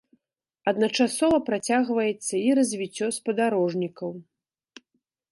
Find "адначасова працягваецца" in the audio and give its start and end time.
0.69-2.35